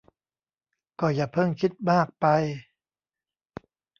[0.99, 2.25] ก็อย่าเพิ่งคิดมากไป